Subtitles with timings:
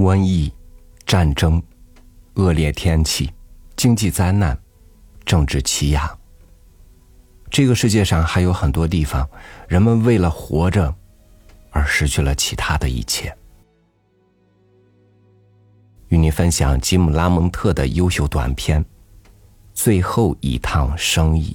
[0.00, 0.50] 瘟疫、
[1.04, 1.62] 战争、
[2.36, 3.30] 恶劣天气、
[3.76, 4.58] 经济灾难、
[5.26, 6.10] 政治欺压。
[7.50, 9.28] 这个世界上还有很多地方，
[9.68, 10.94] 人们为了活着
[11.68, 13.36] 而失去了其他的一切。
[16.08, 18.82] 与你分享吉姆·拉蒙特的优秀短片
[19.74, 21.54] 《最后一趟生意》。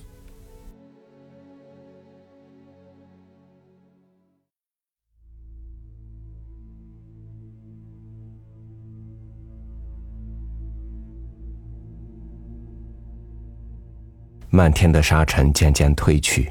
[14.56, 16.50] 漫天的沙尘渐渐褪去，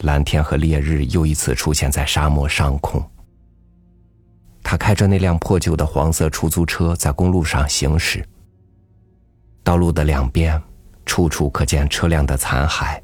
[0.00, 3.02] 蓝天和烈日又一次出现在沙漠上空。
[4.62, 8.22] 他开着那辆破旧的黄色出租车在公路上行驶。
[9.64, 10.62] 道路的两边，
[11.06, 13.00] 处处可见车辆的残骸。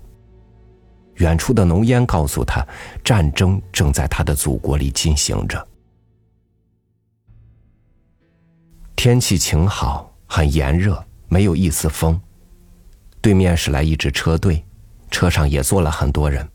[1.14, 2.62] 远处的浓烟告诉他，
[3.02, 5.66] 战争正在他的祖国里进行着。
[8.94, 12.20] 天气晴好，很炎热，没有一丝风。
[13.20, 14.64] 对面驶来一支车队，
[15.10, 16.48] 车上也坐了很多人。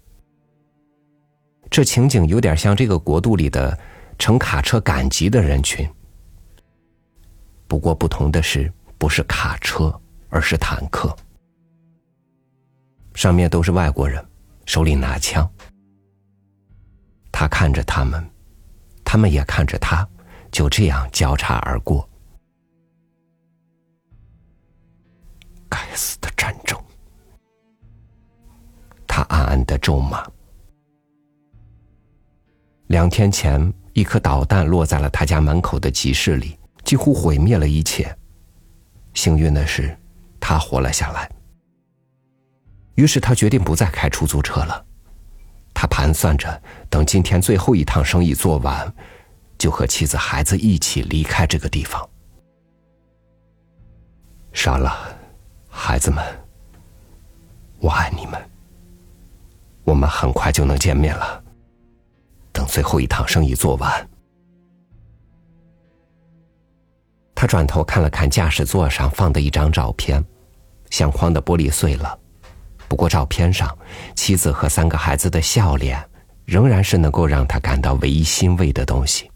[1.69, 3.77] 这情景有点像这个国度里的
[4.17, 5.87] 乘卡车赶集的人群。
[7.67, 9.93] 不过不同的是，不是卡车，
[10.29, 11.15] 而是坦克。
[13.15, 14.23] 上面都是外国人，
[14.65, 15.47] 手里拿枪。
[17.31, 18.23] 他看着他们，
[19.03, 20.07] 他们也看着他，
[20.51, 22.07] 就这样交叉而过。
[25.73, 26.79] 该死的战争！
[29.07, 30.23] 他暗暗的咒骂。
[32.87, 38.15] 两天前，一颗导弹落在了他家门口的集市里，几乎毁灭了一切。
[39.15, 39.97] 幸运的是，
[40.39, 41.27] 他活了下来。
[42.93, 44.85] 于是他决定不再开出租车了。
[45.73, 48.93] 他盘算着，等今天最后一趟生意做完，
[49.57, 52.07] 就和妻子、孩子一起离开这个地方。
[54.51, 55.17] 傻了。
[55.75, 56.23] 孩子们，
[57.79, 58.49] 我爱你们。
[59.83, 61.43] 我们很快就能见面了。
[62.53, 64.09] 等最后一趟生意做完，
[67.33, 70.23] 他转头看了看驾驶座上放的一张照片，
[70.91, 72.17] 相框的玻璃碎了，
[72.87, 73.75] 不过照片上
[74.15, 76.01] 妻子和三个孩子的笑脸，
[76.45, 79.29] 仍然是能够让他感到唯一欣慰的东西。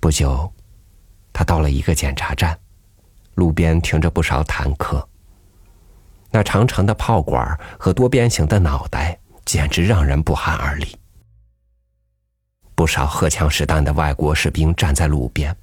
[0.00, 0.50] 不久，
[1.32, 2.58] 他到了一个检查站。
[3.34, 5.08] 路边停着不少坦克，
[6.30, 10.96] 那长长的炮管和多边形的脑袋简直让人不寒而栗。
[12.74, 15.56] 不少荷枪实弹的外国士兵站在路边。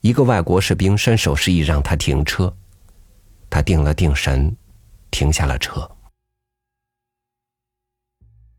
[0.00, 2.54] 一个外国士兵伸手示意让他停车，
[3.50, 4.56] 他定了定神，
[5.10, 5.90] 停下了车。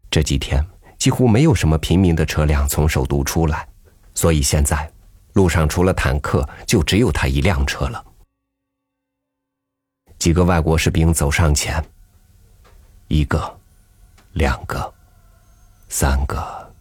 [0.09, 0.65] 这几天
[0.97, 3.67] 几乎没有什么平民的车辆从首都出来，
[4.13, 4.91] 所以现在。
[5.37, 8.03] 路上除了坦克，就只有他一辆车了。
[10.17, 11.85] 几个外国士兵走上前，
[13.07, 13.59] 一个、
[14.33, 14.91] 两个、
[15.89, 16.73] 三个、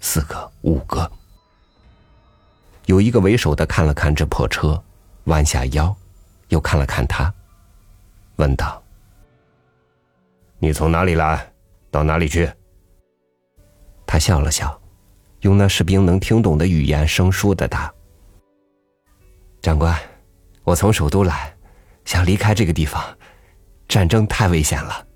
[0.00, 1.12] 四个、五个。
[2.86, 4.82] 有一个为首的看了看这破车，
[5.24, 5.94] 弯下腰，
[6.48, 7.30] 又看了看他，
[8.36, 8.82] 问道
[10.58, 11.52] ：“你从哪里来？
[11.90, 12.50] 到哪里去？”
[14.06, 14.79] 他笑了笑。
[15.40, 17.92] 用那士兵能听懂的语言生疏的答
[19.62, 19.98] ：“长官，
[20.64, 21.54] 我从首都来，
[22.04, 23.02] 想离开这个地方，
[23.88, 25.06] 战争太危险了。”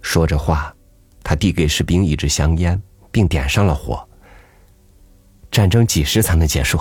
[0.00, 0.74] 说着话，
[1.22, 4.08] 他递给士兵一支香烟，并点上了火。
[5.50, 6.78] 战争几时才能结束？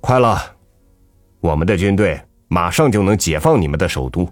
[0.00, 0.56] 快了，
[1.40, 4.28] 我们的军队马上就能解放你们的首都。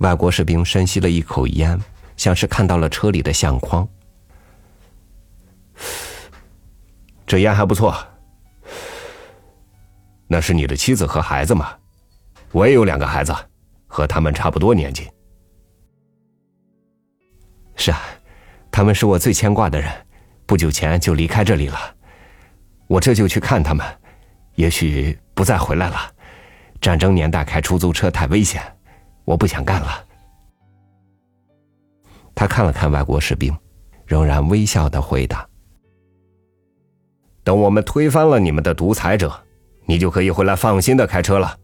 [0.00, 1.78] 外国士兵深吸了一口烟，
[2.16, 3.86] 像是看到了车里的相框。
[7.26, 7.94] 这烟还不错。
[10.26, 11.72] 那是你的妻子和孩子吗？
[12.50, 13.34] 我也有两个孩子，
[13.86, 15.08] 和他们差不多年纪。
[17.76, 18.00] 是啊，
[18.70, 19.92] 他们是我最牵挂的人，
[20.46, 21.78] 不久前就离开这里了。
[22.86, 23.86] 我这就去看他们，
[24.54, 25.96] 也许不再回来了。
[26.80, 28.62] 战争年代开出租车太危险。
[29.30, 30.04] 我不想干了。
[32.34, 33.56] 他看了看外国士兵，
[34.04, 35.48] 仍然微笑的回答
[37.44, 39.32] ：“等我们推翻了你们的独裁者，
[39.86, 41.56] 你就可以回来放心的开车了。”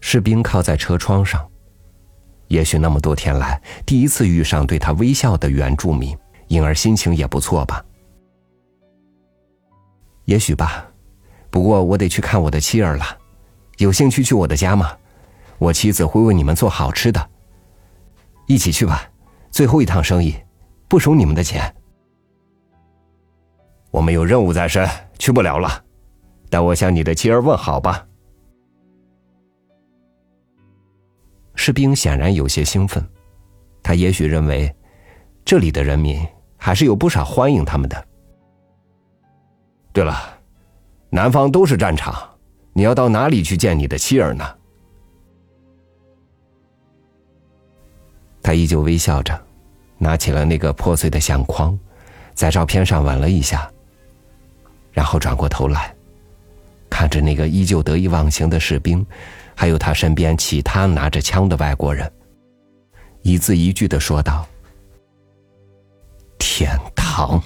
[0.00, 1.46] 士兵靠在车窗上，
[2.46, 7.84] 也许那么多天来第一次遇上对他微笑的原住民，因而心情也不错吧？
[10.24, 10.90] 也许吧。
[11.50, 13.17] 不过我得去看我的妻儿了。
[13.78, 14.96] 有兴趣去我的家吗？
[15.58, 17.30] 我妻子会为你们做好吃的，
[18.46, 19.02] 一起去吧，
[19.50, 20.36] 最后一趟生意，
[20.86, 21.74] 不收你们的钱。
[23.90, 24.88] 我们有任务在身，
[25.18, 25.84] 去不了了。
[26.50, 28.06] 代我向你的妻儿问好吧。
[31.54, 33.04] 士兵显然有些兴奋，
[33.82, 34.72] 他也许认为，
[35.44, 36.24] 这里的人民
[36.56, 38.08] 还是有不少欢迎他们的。
[39.92, 40.16] 对了，
[41.10, 42.28] 南方都是战场，
[42.72, 44.44] 你要到哪里去见你的妻儿呢？
[48.42, 49.38] 他依旧微笑着，
[49.98, 51.78] 拿起了那个破碎的相框，
[52.34, 53.70] 在照片上吻了一下，
[54.92, 55.94] 然后转过头来，
[56.88, 59.04] 看着那个依旧得意忘形的士兵，
[59.54, 62.10] 还有他身边其他拿着枪的外国人，
[63.22, 64.46] 一字一句的说道
[66.38, 67.42] ：“天堂。”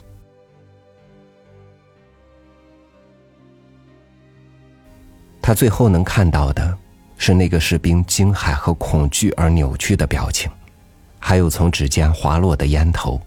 [5.53, 6.79] 他最后能看到的，
[7.19, 10.51] 是那个士兵惊骇和恐惧而扭曲的表情。
[11.19, 13.21] 还有从指尖滑落的烟头，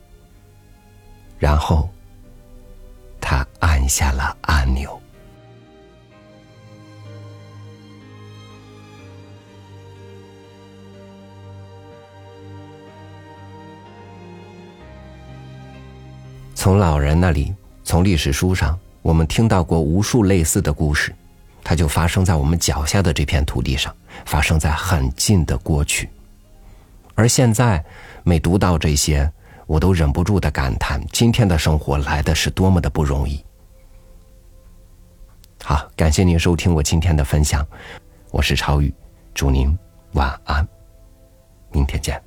[1.37, 1.87] 然后，
[3.21, 4.99] 他按下了按钮。
[16.55, 21.13] 从老人那里，从历史书上，我们听到过无数类似的故事，
[21.65, 23.91] 它就发生在我们脚下的这片土地上，
[24.23, 26.07] 发生在很近的过去。
[27.15, 27.83] 而现在，
[28.23, 29.27] 每读到这些，
[29.65, 33.43] 我都忍不住的感叹：今天的生活来的是多么的不容易。
[35.63, 37.65] 好，感谢您收听我今天的分享，
[38.29, 38.93] 我是超宇，
[39.33, 39.75] 祝您
[40.11, 40.65] 晚安，
[41.71, 42.21] 明天见。